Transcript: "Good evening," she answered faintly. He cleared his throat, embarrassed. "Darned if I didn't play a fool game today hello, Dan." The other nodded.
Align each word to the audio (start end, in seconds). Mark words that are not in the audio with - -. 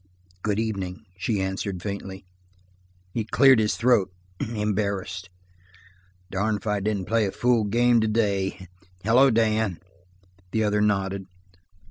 "Good 0.41 0.57
evening," 0.57 1.05
she 1.15 1.39
answered 1.39 1.83
faintly. 1.83 2.25
He 3.13 3.23
cleared 3.23 3.59
his 3.59 3.75
throat, 3.77 4.09
embarrassed. 4.39 5.29
"Darned 6.31 6.57
if 6.57 6.65
I 6.65 6.79
didn't 6.79 7.05
play 7.05 7.27
a 7.27 7.31
fool 7.31 7.65
game 7.65 8.01
today 8.01 8.65
hello, 9.03 9.29
Dan." 9.29 9.77
The 10.53 10.63
other 10.63 10.81
nodded. 10.81 11.27